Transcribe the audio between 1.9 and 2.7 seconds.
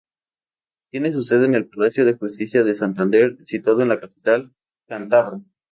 de Justicia